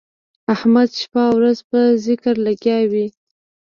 [0.53, 3.07] احمد شپه او ورځ په ذکر لګیا وي.